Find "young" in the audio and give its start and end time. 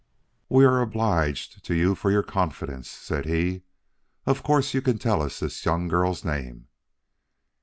5.63-5.87